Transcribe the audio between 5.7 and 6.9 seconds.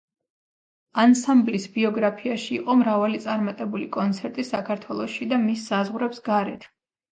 საზღვრებს გარეთ.